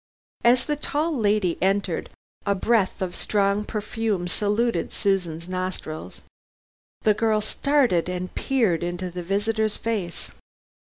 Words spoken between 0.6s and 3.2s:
the tall lady entered, a breath of